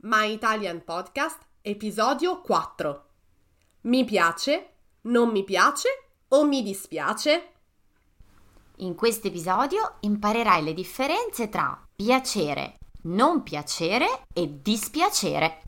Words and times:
My 0.00 0.32
Italian 0.32 0.82
Podcast, 0.82 1.38
episodio 1.60 2.40
4. 2.40 3.04
Mi 3.82 4.04
piace, 4.04 4.76
non 5.02 5.30
mi 5.30 5.44
piace 5.44 5.88
o 6.28 6.44
mi 6.46 6.62
dispiace? 6.62 7.52
In 8.76 8.94
questo 8.94 9.26
episodio 9.26 9.96
imparerai 10.00 10.62
le 10.62 10.72
differenze 10.72 11.50
tra 11.50 11.86
piacere, 11.94 12.78
non 13.02 13.42
piacere 13.42 14.22
e 14.32 14.62
dispiacere. 14.62 15.62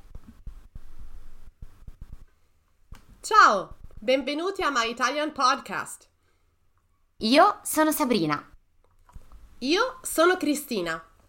Ciao, 3.20 3.76
benvenuti 3.98 4.62
a 4.62 4.70
My 4.70 4.88
Italian 4.88 5.32
Podcast. 5.32 6.08
Io 7.18 7.60
sono 7.62 7.92
Sabrina. 7.92 8.42
Io 9.58 9.98
sono 10.00 10.38
Cristina 10.38 11.04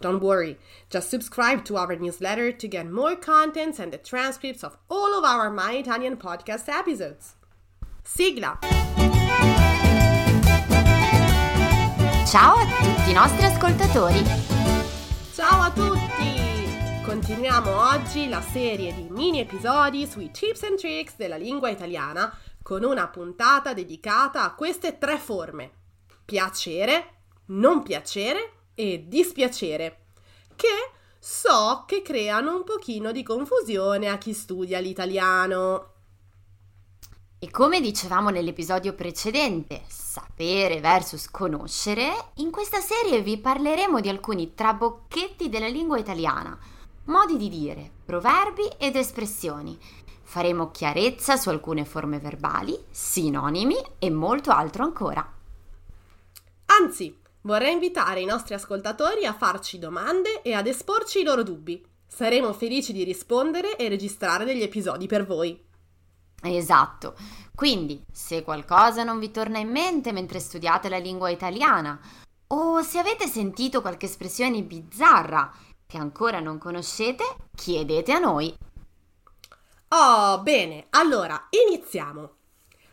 don't 0.00 0.22
worry. 0.22 0.58
Just 0.90 1.10
subscribe 1.10 1.64
to 1.64 1.76
our 1.76 1.96
newsletter 1.96 2.52
to 2.52 2.68
get 2.68 2.90
more 2.90 3.16
contents 3.16 3.78
and 3.78 3.92
the 3.92 3.98
transcripts 3.98 4.62
of 4.62 4.76
all 4.88 5.18
of 5.18 5.24
our 5.24 5.50
My 5.50 5.72
Italian 5.72 6.16
podcast 6.16 6.68
episodes. 6.68 7.34
Sigla! 8.04 8.58
Ciao 12.26 12.56
a 12.56 12.66
tutti 12.66 13.10
i 13.10 13.12
nostri 13.12 13.44
ascoltatori! 13.44 14.22
Ciao 15.32 15.62
a 15.62 15.70
tutti! 15.70 17.04
Continuiamo 17.04 17.88
oggi 17.88 18.28
la 18.28 18.40
serie 18.40 18.92
di 18.92 19.06
mini 19.10 19.40
episodi 19.40 20.06
sui 20.06 20.30
tips 20.32 20.64
and 20.64 20.76
tricks 20.76 21.14
della 21.16 21.36
lingua 21.36 21.70
italiana 21.70 22.36
con 22.62 22.82
una 22.82 23.06
puntata 23.08 23.72
dedicata 23.72 24.42
a 24.42 24.54
queste 24.54 24.98
tre 24.98 25.18
forme: 25.18 25.70
piacere, 26.24 27.14
non 27.46 27.82
piacere 27.84 28.55
e 28.76 29.06
dispiacere, 29.08 30.04
che 30.54 30.92
so 31.18 31.82
che 31.88 32.02
creano 32.02 32.54
un 32.54 32.62
pochino 32.62 33.10
di 33.10 33.24
confusione 33.24 34.08
a 34.08 34.18
chi 34.18 34.32
studia 34.32 34.78
l'italiano. 34.78 35.94
E 37.38 37.50
come 37.50 37.80
dicevamo 37.80 38.30
nell'episodio 38.30 38.94
precedente, 38.94 39.82
sapere 39.88 40.80
versus 40.80 41.28
conoscere, 41.30 42.30
in 42.36 42.50
questa 42.50 42.80
serie 42.80 43.22
vi 43.22 43.38
parleremo 43.38 44.00
di 44.00 44.08
alcuni 44.08 44.54
trabocchetti 44.54 45.48
della 45.48 45.68
lingua 45.68 45.98
italiana, 45.98 46.56
modi 47.04 47.36
di 47.36 47.48
dire, 47.48 47.90
proverbi 48.04 48.68
ed 48.78 48.96
espressioni. 48.96 49.78
Faremo 50.22 50.70
chiarezza 50.70 51.36
su 51.36 51.48
alcune 51.48 51.84
forme 51.84 52.18
verbali, 52.18 52.78
sinonimi 52.90 53.76
e 53.98 54.10
molto 54.10 54.50
altro 54.50 54.82
ancora. 54.82 55.32
Anzi, 56.66 57.16
vorrei 57.46 57.72
invitare 57.72 58.20
i 58.20 58.26
nostri 58.26 58.54
ascoltatori 58.54 59.24
a 59.24 59.32
farci 59.32 59.78
domande 59.78 60.42
e 60.42 60.52
ad 60.52 60.66
esporci 60.66 61.20
i 61.20 61.24
loro 61.24 61.44
dubbi. 61.44 61.82
Saremo 62.06 62.52
felici 62.52 62.92
di 62.92 63.04
rispondere 63.04 63.76
e 63.76 63.88
registrare 63.88 64.44
degli 64.44 64.62
episodi 64.62 65.06
per 65.06 65.24
voi. 65.24 65.64
Esatto. 66.42 67.14
Quindi, 67.54 68.04
se 68.12 68.42
qualcosa 68.42 69.04
non 69.04 69.18
vi 69.18 69.30
torna 69.30 69.58
in 69.58 69.70
mente 69.70 70.12
mentre 70.12 70.40
studiate 70.40 70.88
la 70.88 70.98
lingua 70.98 71.30
italiana, 71.30 71.98
o 72.48 72.82
se 72.82 72.98
avete 72.98 73.26
sentito 73.26 73.80
qualche 73.80 74.06
espressione 74.06 74.62
bizzarra 74.62 75.52
che 75.86 75.98
ancora 75.98 76.40
non 76.40 76.58
conoscete, 76.58 77.24
chiedete 77.54 78.12
a 78.12 78.18
noi. 78.18 78.54
Oh, 79.88 80.40
bene, 80.42 80.86
allora 80.90 81.48
iniziamo. 81.48 82.34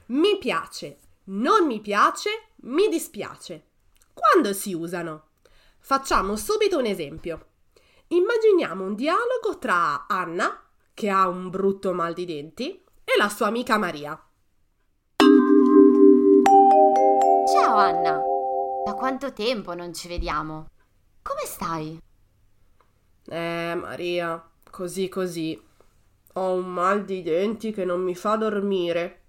Mi 0.08 0.38
piace, 0.38 1.00
non 1.25 1.66
mi 1.66 1.80
piace, 1.81 2.30
mi 2.62 2.88
dispiace. 2.88 3.66
Quando 4.13 4.53
si 4.53 4.74
usano? 4.74 5.29
Facciamo 5.79 6.35
subito 6.35 6.78
un 6.78 6.85
esempio. 6.85 7.47
Immaginiamo 8.07 8.84
un 8.84 8.96
dialogo 8.96 9.57
tra 9.59 10.06
Anna, 10.07 10.63
che 10.94 11.09
ha 11.09 11.28
un 11.28 11.50
brutto 11.50 11.94
mal 11.94 12.13
di 12.13 12.25
denti, 12.25 12.84
e 13.03 13.18
la 13.18 13.28
sua 13.29 13.47
amica 13.47 13.78
Maria. 13.78 14.22
Ciao 17.51 17.75
Anna, 17.75 18.22
da 18.85 18.94
quanto 18.94 19.34
tempo 19.34 19.74
non 19.74 19.94
ci 19.94 20.07
vediamo? 20.07 20.68
Come 21.22 21.41
stai? 21.45 22.00
Eh, 23.25 23.75
Maria, 23.75 24.47
così 24.69 25.09
così. 25.09 25.62
Ho 26.34 26.53
un 26.53 26.72
mal 26.72 27.03
di 27.06 27.22
denti 27.24 27.72
che 27.72 27.85
non 27.85 28.01
mi 28.01 28.16
fa 28.16 28.35
dormire. 28.35 29.22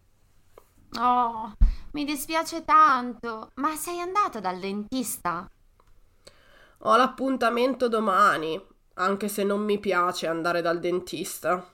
Oh, 0.99 1.53
mi 1.95 2.05
dispiace 2.05 2.65
tanto, 2.65 3.51
ma 3.55 3.77
sei 3.77 4.01
andata 4.01 4.41
dal 4.41 4.59
dentista? 4.59 5.49
Ho 6.79 6.97
l'appuntamento 6.97 7.89
domani, 7.89 8.61
anche 8.95 9.29
se 9.29 9.45
non 9.45 9.63
mi 9.63 9.79
piace 9.79 10.27
andare 10.27 10.61
dal 10.61 10.81
dentista. 10.81 11.65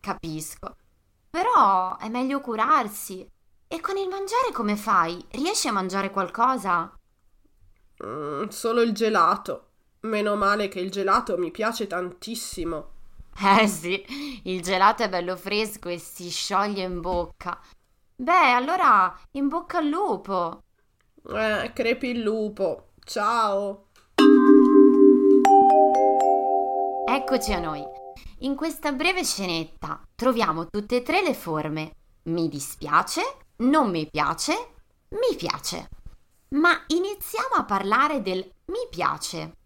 Capisco. 0.00 0.76
Però 1.30 1.96
è 1.98 2.08
meglio 2.08 2.40
curarsi. 2.40 3.24
E 3.68 3.80
con 3.80 3.96
il 3.96 4.08
mangiare 4.08 4.50
come 4.52 4.76
fai? 4.76 5.24
Riesci 5.30 5.68
a 5.68 5.72
mangiare 5.72 6.10
qualcosa? 6.10 6.92
Mm, 8.04 8.48
solo 8.48 8.80
il 8.82 8.92
gelato. 8.92 9.68
Meno 10.00 10.34
male 10.34 10.66
che 10.66 10.80
il 10.80 10.90
gelato 10.90 11.38
mi 11.38 11.52
piace 11.52 11.86
tantissimo. 11.86 12.90
Eh 13.60 13.68
sì, 13.68 14.04
il 14.44 14.60
gelato 14.60 15.04
è 15.04 15.08
bello 15.08 15.36
fresco 15.36 15.88
e 15.88 15.98
si 15.98 16.28
scioglie 16.28 16.82
in 16.82 17.00
bocca. 17.00 17.58
Beh, 18.22 18.52
allora 18.52 19.12
in 19.32 19.48
bocca 19.48 19.78
al 19.78 19.88
lupo. 19.88 20.62
Eh, 21.28 21.72
crepi 21.74 22.10
il 22.10 22.20
lupo. 22.20 22.90
Ciao. 23.02 23.88
Eccoci 27.04 27.52
a 27.52 27.58
noi. 27.58 27.84
In 28.42 28.54
questa 28.54 28.92
breve 28.92 29.24
scenetta 29.24 30.00
troviamo 30.14 30.68
tutte 30.68 30.98
e 30.98 31.02
tre 31.02 31.20
le 31.20 31.34
forme 31.34 31.96
mi 32.26 32.48
dispiace, 32.48 33.22
non 33.56 33.90
mi 33.90 34.08
piace, 34.08 34.52
mi 35.08 35.34
piace. 35.36 35.88
Ma 36.50 36.80
iniziamo 36.86 37.54
a 37.56 37.64
parlare 37.64 38.22
del 38.22 38.38
mi 38.66 38.86
piace. 38.88 39.56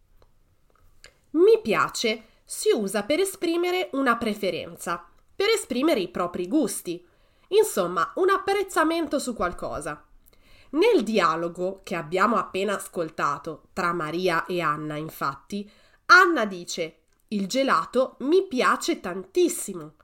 Mi 1.32 1.60
piace 1.60 2.24
si 2.42 2.70
usa 2.72 3.02
per 3.02 3.20
esprimere 3.20 3.90
una 3.92 4.16
preferenza, 4.16 5.06
per 5.34 5.50
esprimere 5.50 6.00
i 6.00 6.08
propri 6.08 6.48
gusti, 6.48 7.06
insomma 7.48 8.12
un 8.16 8.30
apprezzamento 8.30 9.18
su 9.18 9.34
qualcosa. 9.34 10.04
Nel 10.70 11.02
dialogo 11.02 11.80
che 11.84 11.94
abbiamo 11.94 12.36
appena 12.36 12.74
ascoltato 12.74 13.68
tra 13.72 13.92
Maria 13.92 14.44
e 14.46 14.60
Anna, 14.60 14.96
infatti, 14.96 15.70
Anna 16.06 16.44
dice 16.44 16.98
il 17.28 17.46
gelato 17.46 18.16
mi 18.20 18.46
piace 18.46 19.00
tantissimo. 19.00 19.94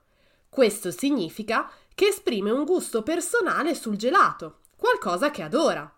Questo 0.49 0.91
significa 0.91 1.69
che 1.95 2.07
esprime 2.07 2.51
un 2.51 2.65
gusto 2.65 3.03
personale 3.03 3.75
sul 3.75 3.95
gelato, 3.95 4.59
qualcosa 4.75 5.31
che 5.31 5.41
adora. 5.41 5.91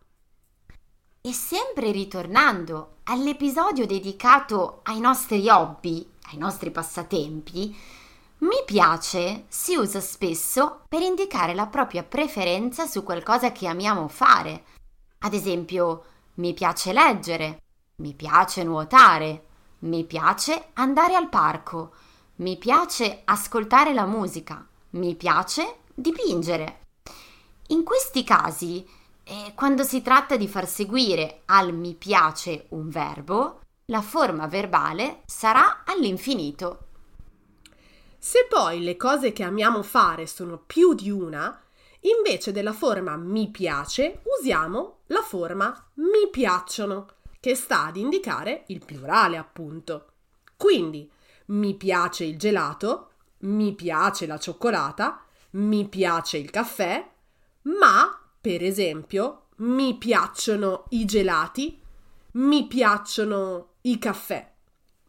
E 1.22 1.34
sempre 1.34 1.92
ritornando 1.92 2.98
all'episodio 3.06 3.86
dedicato 3.86 4.82
ai 4.84 5.00
nostri 5.00 5.48
hobby, 5.50 6.08
ai 6.32 6.38
nostri 6.38 6.70
passatempi, 6.72 7.76
mi 8.40 8.64
piace 8.66 9.46
si 9.48 9.76
usa 9.76 10.02
spesso 10.02 10.82
per 10.90 11.02
indicare 11.02 11.54
la 11.54 11.68
propria 11.68 12.04
preferenza 12.04 12.86
su 12.86 13.04
qualcosa 13.04 13.52
che 13.52 13.68
amiamo 13.68 14.08
fare. 14.08 14.64
Ad 15.20 15.34
esempio, 15.34 16.04
mi 16.36 16.54
piace 16.54 16.92
leggere, 16.92 17.62
mi 17.98 18.14
piace 18.14 18.64
nuotare, 18.64 19.46
mi 19.80 20.04
piace 20.04 20.70
andare 20.74 21.16
al 21.16 21.30
parco, 21.30 21.94
mi 22.38 22.58
piace 22.58 23.22
ascoltare 23.24 23.94
la 23.94 24.06
musica, 24.06 24.66
mi 24.92 25.16
piace 25.16 25.80
dipingere. 25.94 26.82
In 27.68 27.84
questi 27.84 28.24
casi 28.24 28.86
e 29.24 29.54
quando 29.56 29.84
si 29.84 30.02
tratta 30.02 30.36
di 30.36 30.48
far 30.48 30.68
seguire 30.68 31.42
al 31.46 31.74
mi 31.74 31.96
piace 31.96 32.66
un 32.70 32.90
verbo, 32.90 33.62
la 33.86 34.02
forma 34.02 34.48
verbale 34.48 35.22
sarà 35.26 35.84
all'infinito. 35.86 36.85
Se 38.28 38.48
poi 38.50 38.82
le 38.82 38.98
cose 38.98 39.34
che 39.34 39.44
amiamo 39.44 39.84
fare 39.84 40.26
sono 40.26 40.58
più 40.58 40.96
di 40.96 41.12
una, 41.12 41.62
invece 42.00 42.52
della 42.52 42.74
forma 42.74 43.16
mi 43.18 43.52
piace 43.52 44.24
usiamo 44.40 45.02
la 45.10 45.22
forma 45.22 45.92
mi 45.98 46.28
piacciono, 46.32 47.06
che 47.40 47.54
sta 47.54 47.86
ad 47.86 47.98
indicare 47.98 48.64
il 48.70 48.84
plurale 48.84 49.38
appunto. 49.38 50.14
Quindi 50.58 51.08
mi 51.50 51.76
piace 51.76 52.24
il 52.24 52.36
gelato, 52.40 53.12
mi 53.42 53.76
piace 53.76 54.26
la 54.26 54.40
cioccolata, 54.40 55.24
mi 55.52 55.88
piace 55.88 56.38
il 56.38 56.50
caffè, 56.50 57.08
ma, 57.62 58.28
per 58.42 58.64
esempio, 58.64 59.50
mi 59.58 60.00
piacciono 60.00 60.86
i 60.90 61.06
gelati, 61.06 61.80
mi 62.32 62.66
piacciono 62.66 63.74
i 63.82 64.00
caffè, 64.00 64.52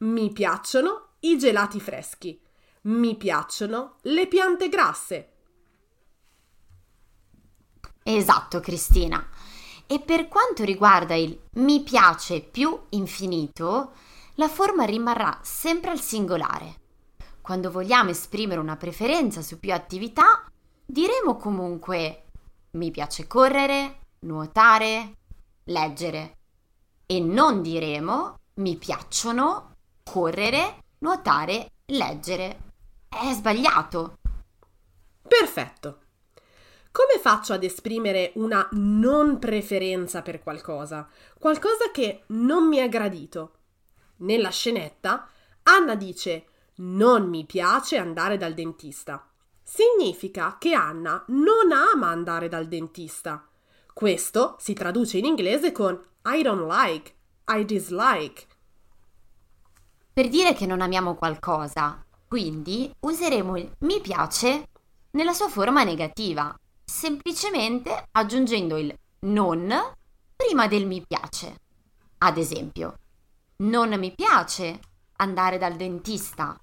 mi 0.01 0.31
piacciono 0.31 1.12
i 1.21 1.39
gelati 1.39 1.81
freschi, 1.81 2.39
mi 2.87 3.17
piacciono 3.17 3.97
le 4.03 4.27
piante 4.27 4.69
grasse. 4.69 5.33
Esatto, 8.03 8.61
Cristina. 8.61 9.25
E 9.87 10.00
per 10.00 10.29
quanto 10.29 10.65
riguarda 10.65 11.15
il 11.15 11.38
mi 11.55 11.83
piace 11.83 12.41
più 12.41 12.79
infinito, 12.91 13.93
la 14.35 14.49
forma 14.49 14.85
rimarrà 14.85 15.38
sempre 15.43 15.91
al 15.91 16.00
singolare. 16.00 16.81
Quando 17.41 17.71
vogliamo 17.71 18.11
esprimere 18.11 18.61
una 18.61 18.77
preferenza 18.77 19.43
su 19.43 19.59
più 19.59 19.73
attività, 19.73 20.44
diremo 20.85 21.37
comunque 21.37 22.25
mi 22.73 22.91
piace 22.91 23.27
correre, 23.27 24.00
nuotare, 24.21 25.17
leggere 25.65 26.37
e 27.06 27.21
non 27.21 27.62
diremo 27.62 28.38
mi 28.55 28.77
piacciono 28.77 29.77
correre, 30.03 30.85
nuotare, 30.99 31.71
leggere. 31.87 32.66
È 33.19 33.33
sbagliato. 33.33 34.19
Perfetto. 35.27 36.01
Come 36.93 37.19
faccio 37.19 37.55
ad 37.55 37.65
esprimere 37.65 38.33
una 38.35 38.69
non 38.73 39.39
preferenza 39.39 40.21
per 40.21 40.43
qualcosa? 40.43 41.09
Qualcosa 41.39 41.91
che 41.93 42.25
non 42.27 42.69
mi 42.69 42.77
è 42.77 42.91
gradito? 42.91 43.55
Nella 44.17 44.51
scenetta, 44.51 45.29
Anna 45.63 45.95
dice 45.95 46.45
non 46.77 47.27
mi 47.31 47.47
piace 47.47 47.97
andare 47.97 48.37
dal 48.37 48.53
dentista. 48.53 49.27
Significa 49.62 50.57
che 50.59 50.75
Anna 50.75 51.25
non 51.29 51.73
ama 51.73 52.09
andare 52.09 52.49
dal 52.49 52.67
dentista. 52.67 53.49
Questo 53.95 54.57
si 54.59 54.75
traduce 54.75 55.17
in 55.17 55.25
inglese 55.25 55.73
con 55.73 55.99
I 56.27 56.43
don't 56.43 56.71
like, 56.71 57.15
I 57.47 57.65
dislike. 57.65 58.47
Per 60.12 60.29
dire 60.29 60.53
che 60.53 60.67
non 60.67 60.83
amiamo 60.83 61.15
qualcosa, 61.15 62.06
quindi 62.28 62.93
useremo 63.00 63.56
il 63.56 63.70
mi 63.81 64.00
piace 64.00 64.69
nella 65.12 65.32
sua 65.32 65.49
forma 65.49 65.84
negativa, 65.84 66.55
semplicemente 66.84 68.08
aggiungendo 68.12 68.76
il 68.76 68.94
non 69.20 69.73
prima 70.34 70.67
del 70.69 70.87
mi 70.87 71.02
piace. 71.06 71.61
Ad 72.19 72.37
esempio, 72.37 72.99
non 73.58 73.94
mi 73.99 74.12
piace 74.14 74.81
andare 75.17 75.58
dal 75.58 75.76
dentista. 75.76 76.58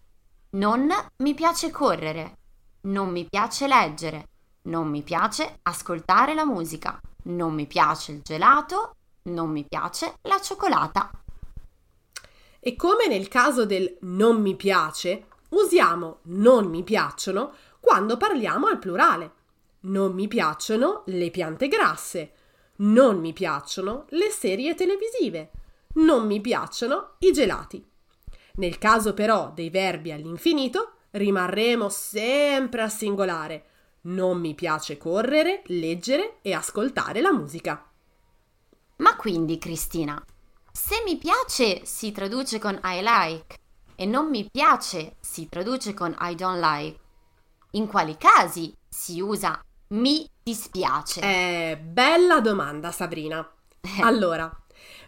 Non 0.51 0.93
mi 1.17 1.33
piace 1.33 1.71
correre. 1.71 2.37
Non 2.81 3.09
mi 3.09 3.25
piace 3.25 3.67
leggere. 3.67 4.27
Non 4.63 4.87
mi 4.87 5.01
piace 5.01 5.59
ascoltare 5.63 6.33
la 6.33 6.45
musica. 6.45 6.99
Non 7.23 7.53
mi 7.53 7.65
piace 7.65 8.11
il 8.11 8.21
gelato. 8.21 8.95
Non 9.23 9.49
mi 9.49 9.65
piace 9.67 10.15
la 10.21 10.39
cioccolata. 10.39 11.09
E 12.59 12.75
come 12.75 13.07
nel 13.07 13.27
caso 13.27 13.65
del 13.65 13.97
non 14.01 14.41
mi 14.41 14.55
piace, 14.55 15.27
usiamo 15.53 16.19
non 16.23 16.67
mi 16.67 16.83
piacciono 16.83 17.53
quando 17.79 18.17
parliamo 18.17 18.67
al 18.67 18.79
plurale. 18.79 19.31
Non 19.81 20.13
mi 20.13 20.27
piacciono 20.27 21.03
le 21.07 21.31
piante 21.31 21.67
grasse. 21.67 22.33
Non 22.77 23.19
mi 23.19 23.33
piacciono 23.33 24.05
le 24.09 24.29
serie 24.29 24.75
televisive 24.75 25.51
non 25.93 26.25
mi 26.25 26.41
piacciono 26.41 27.15
i 27.19 27.31
gelati. 27.31 27.83
Nel 28.55 28.77
caso 28.77 29.13
però 29.13 29.51
dei 29.53 29.69
verbi 29.69 30.11
all'infinito, 30.11 30.93
rimarremo 31.11 31.89
sempre 31.89 32.81
a 32.81 32.89
singolare. 32.89 33.65
Non 34.01 34.39
mi 34.39 34.53
piace 34.53 34.97
correre, 34.97 35.61
leggere 35.67 36.37
e 36.41 36.53
ascoltare 36.53 37.21
la 37.21 37.31
musica. 37.31 37.89
Ma 38.97 39.15
quindi, 39.15 39.57
Cristina, 39.57 40.23
se 40.71 41.01
mi 41.05 41.17
piace 41.17 41.85
si 41.85 42.11
traduce 42.11 42.59
con 42.59 42.79
I 42.83 43.01
like 43.01 43.57
e 43.95 44.05
non 44.05 44.29
mi 44.29 44.47
piace 44.49 45.15
si 45.19 45.47
traduce 45.49 45.93
con 45.93 46.15
I 46.19 46.35
don't 46.35 46.59
like, 46.59 46.99
in 47.71 47.87
quali 47.87 48.17
casi 48.17 48.73
si 48.87 49.19
usa 49.19 49.61
mi 49.93 50.27
dispiace? 50.41 51.21
Eh, 51.21 51.77
bella 51.77 52.39
domanda, 52.39 52.91
Sabrina. 52.91 53.47
Allora, 54.01 54.51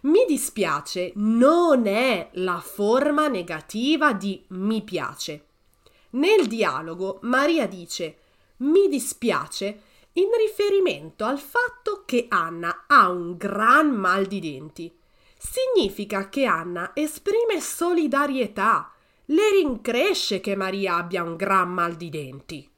mi 0.01 0.25
dispiace 0.27 1.11
non 1.15 1.87
è 1.87 2.29
la 2.33 2.59
forma 2.59 3.27
negativa 3.27 4.13
di 4.13 4.43
mi 4.49 4.83
piace. 4.83 5.45
Nel 6.11 6.47
dialogo 6.47 7.19
Maria 7.23 7.67
dice 7.67 8.19
mi 8.57 8.88
dispiace 8.88 9.81
in 10.13 10.29
riferimento 10.38 11.25
al 11.25 11.39
fatto 11.39 12.03
che 12.05 12.27
Anna 12.29 12.85
ha 12.88 13.09
un 13.09 13.35
gran 13.35 13.89
mal 13.89 14.25
di 14.25 14.39
denti. 14.39 14.95
Significa 15.45 16.27
che 16.27 16.45
Anna 16.45 16.92
esprime 16.95 17.62
solidarietà, 17.62 18.92
le 19.25 19.51
rincresce 19.51 20.39
che 20.39 20.56
Maria 20.56 20.95
abbia 20.95 21.24
un 21.24 21.36
gran 21.36 21.69
mal 21.69 21.95
di 21.95 22.09
denti. 22.09 22.69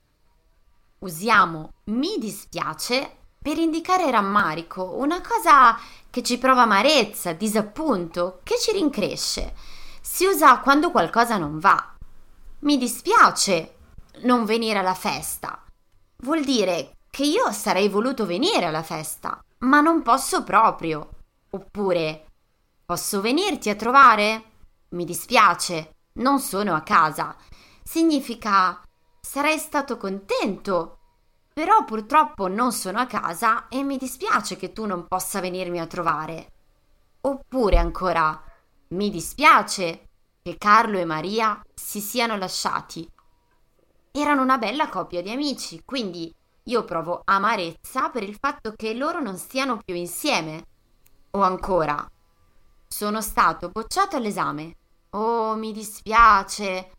Usiamo 1.00 1.74
mi 1.86 2.18
dispiace 2.20 3.16
per 3.42 3.58
indicare 3.58 4.12
rammarico, 4.12 4.96
una 4.98 5.22
cosa 5.22 5.80
che 6.10 6.22
ci 6.24 6.38
prova 6.38 6.64
amarezza, 6.64 7.32
disappunto, 7.34 8.42
che 8.44 8.58
ci 8.60 8.74
rincresce. 8.74 9.54
Si 10.02 10.26
usa 10.26 10.60
quando 10.60 10.92
qualcosa 10.92 11.38
non 11.38 11.60
va. 11.60 11.96
Mi 12.60 12.78
dispiace 12.78 13.76
non 14.24 14.44
venire 14.44 14.80
alla 14.80 14.96
festa. 14.96 15.64
Vuol 16.18 16.44
dire 16.44 16.98
che 17.10 17.24
io 17.24 17.52
sarei 17.52 17.88
voluto 17.88 18.26
venire 18.26 18.66
alla 18.66 18.84
festa, 18.84 19.40
ma 19.60 19.80
non 19.80 20.02
posso 20.02 20.44
proprio. 20.44 21.10
Oppure 21.52 22.27
posso 22.88 23.20
venirti 23.20 23.70
a 23.70 23.76
trovare? 23.76 24.44
Mi 24.92 25.04
dispiace, 25.04 25.96
non 26.14 26.40
sono 26.40 26.74
a 26.74 26.82
casa. 26.82 27.36
Significa 27.84 28.82
sarei 29.20 29.58
stato 29.58 29.98
contento 29.98 31.00
però 31.58 31.84
purtroppo 31.86 32.48
non 32.48 32.72
sono 32.72 33.00
a 33.00 33.08
casa 33.08 33.68
e 33.68 33.82
mi 33.82 33.98
dispiace 33.98 34.58
che 34.58 34.74
tu 34.74 34.86
non 34.86 35.08
possa 35.08 35.42
venirmi 35.42 35.80
a 35.80 35.88
trovare. 35.88 36.52
Oppure 37.22 37.78
ancora, 37.78 38.40
mi 38.90 39.10
dispiace 39.10 40.08
che 40.44 40.56
Carlo 40.56 41.00
e 41.00 41.04
Maria 41.04 41.60
si 41.74 42.00
siano 42.00 42.38
lasciati. 42.38 43.10
Erano 44.12 44.44
una 44.44 44.60
bella 44.60 44.88
coppia 44.88 45.24
di 45.24 45.32
amici, 45.32 45.82
quindi 45.84 46.32
io 46.66 46.86
provo 46.86 47.24
amarezza 47.26 48.10
per 48.12 48.22
il 48.22 48.38
fatto 48.40 48.74
che 48.76 48.94
loro 48.94 49.20
non 49.20 49.36
stiano 49.38 49.82
più 49.84 49.96
insieme. 49.96 50.64
O 51.32 51.42
ancora, 51.42 52.08
sono 52.88 53.22
stato 53.22 53.70
bocciato 53.70 54.16
all'esame. 54.16 54.76
Oh, 55.12 55.56
mi 55.56 55.72
dispiace. 55.72 56.92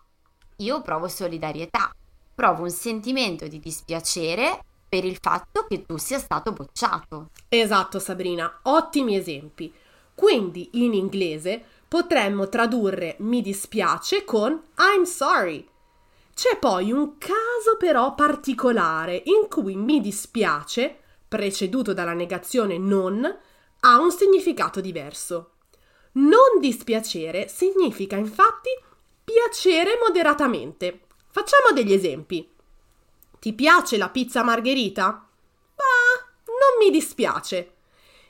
Io 0.57 0.83
provo 0.83 1.09
solidarietà 1.09 1.92
provo 2.38 2.62
un 2.62 2.71
sentimento 2.71 3.49
di 3.49 3.59
dispiacere 3.59 4.62
per 4.88 5.04
il 5.04 5.18
fatto 5.21 5.66
che 5.68 5.85
tu 5.85 5.97
sia 5.97 6.21
stato 6.21 6.52
bocciato. 6.52 7.30
Esatto, 7.49 7.99
Sabrina, 7.99 8.61
ottimi 8.62 9.16
esempi. 9.16 9.75
Quindi 10.14 10.71
in 10.75 10.95
inglese 10.95 11.61
potremmo 11.88 12.49
tradurre 12.49 13.16
mi 13.18 13.42
dispiace 13.42 14.25
con 14.25 14.52
I'm 14.78 15.02
sorry. 15.02 15.66
C'è 16.33 16.59
poi 16.59 16.92
un 16.92 17.18
caso 17.18 17.76
però 17.76 18.14
particolare 18.14 19.21
in 19.25 19.49
cui 19.49 19.75
mi 19.75 20.00
dispiace, 20.00 20.97
preceduto 21.26 21.92
dalla 21.92 22.12
negazione 22.12 22.78
non, 22.78 23.25
ha 23.80 23.99
un 23.99 24.12
significato 24.12 24.80
diverso. 24.80 25.54
Non 26.18 26.60
dispiacere 26.60 27.48
significa 27.48 28.16
infatti 28.16 28.70
piacere 29.25 29.98
moderatamente, 30.02 31.00
Facciamo 31.30 31.72
degli 31.72 31.92
esempi. 31.92 32.50
Ti 33.38 33.52
piace 33.52 33.96
la 33.96 34.08
pizza 34.08 34.42
margherita? 34.42 35.28
Bah, 35.75 36.26
non 36.46 36.84
mi 36.84 36.90
dispiace. 36.90 37.75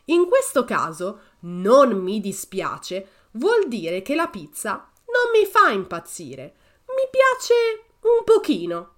In 0.07 0.27
questo 0.27 0.65
caso, 0.65 1.21
non 1.41 1.97
mi 2.03 2.21
dispiace 2.21 3.09
vuol 3.33 3.69
dire 3.69 4.03
che 4.03 4.15
la 4.15 4.27
pizza 4.27 4.91
non 5.07 5.31
mi 5.33 5.47
fa 5.47 5.71
impazzire. 5.71 6.57
Mi 6.89 7.09
piace 7.11 7.85
un 8.01 8.25
pochino. 8.25 8.95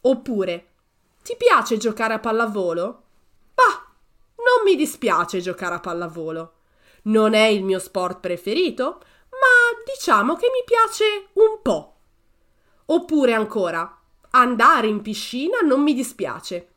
Oppure, 0.00 0.68
ti 1.22 1.36
piace 1.36 1.76
giocare 1.76 2.14
a 2.14 2.18
pallavolo? 2.18 3.02
Bah, 3.54 3.86
non 4.36 4.64
mi 4.64 4.74
dispiace 4.74 5.40
giocare 5.40 5.74
a 5.76 5.80
pallavolo. 5.80 6.54
Non 7.04 7.34
è 7.34 7.46
il 7.46 7.64
mio 7.64 7.78
sport 7.78 8.20
preferito, 8.20 9.00
ma 9.30 9.82
diciamo 9.84 10.36
che 10.36 10.48
mi 10.52 10.62
piace 10.64 11.28
un 11.34 11.60
po'. 11.62 11.94
Oppure 12.86 13.32
ancora, 13.32 14.00
andare 14.30 14.86
in 14.86 15.00
piscina 15.00 15.60
non 15.60 15.82
mi 15.82 15.94
dispiace. 15.94 16.68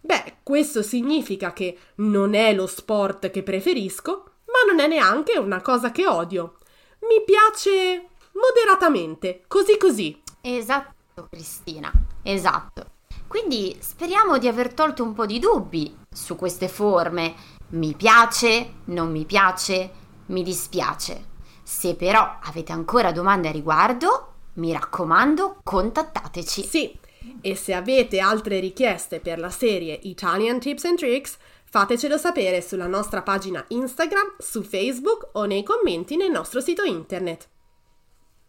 Beh, 0.00 0.38
questo 0.42 0.82
significa 0.82 1.52
che 1.52 1.76
non 1.96 2.34
è 2.34 2.54
lo 2.54 2.66
sport 2.66 3.30
che 3.30 3.42
preferisco, 3.42 4.24
ma 4.46 4.72
non 4.72 4.80
è 4.80 4.86
neanche 4.86 5.38
una 5.38 5.60
cosa 5.60 5.90
che 5.90 6.06
odio. 6.06 6.56
Mi 7.00 7.22
piace 7.24 8.08
moderatamente, 8.32 9.42
così 9.48 9.76
così. 9.76 10.22
Esatto, 10.40 11.28
Cristina, 11.30 11.92
esatto. 12.22 12.96
Quindi 13.26 13.76
speriamo 13.80 14.38
di 14.38 14.48
aver 14.48 14.72
tolto 14.72 15.02
un 15.02 15.12
po' 15.12 15.26
di 15.26 15.38
dubbi 15.38 15.94
su 16.10 16.36
queste 16.36 16.68
forme. 16.68 17.34
Mi 17.70 17.94
piace, 17.94 18.72
non 18.86 19.10
mi 19.10 19.24
piace, 19.24 19.90
mi 20.26 20.42
dispiace. 20.42 21.26
Se 21.62 21.94
però 21.94 22.38
avete 22.42 22.72
ancora 22.72 23.12
domande 23.12 23.48
a 23.48 23.52
riguardo, 23.52 24.32
mi 24.54 24.72
raccomando, 24.72 25.60
contattateci. 25.62 26.62
Sì, 26.64 26.98
e 27.42 27.54
se 27.54 27.74
avete 27.74 28.20
altre 28.20 28.58
richieste 28.58 29.20
per 29.20 29.38
la 29.38 29.50
serie 29.50 29.98
Italian 30.04 30.58
Tips 30.60 30.84
and 30.84 30.96
Tricks, 30.96 31.36
fatecelo 31.64 32.16
sapere 32.16 32.62
sulla 32.62 32.86
nostra 32.86 33.20
pagina 33.20 33.62
Instagram, 33.68 34.36
su 34.38 34.62
Facebook 34.62 35.28
o 35.32 35.44
nei 35.44 35.62
commenti 35.62 36.16
nel 36.16 36.30
nostro 36.30 36.60
sito 36.60 36.84
internet. 36.84 37.48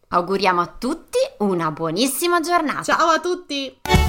Auguriamo 0.08 0.62
a 0.62 0.76
tutti 0.80 1.20
una 1.40 1.72
buonissima 1.72 2.40
giornata. 2.40 2.84
Ciao 2.84 3.10
a 3.10 3.20
tutti! 3.20 4.09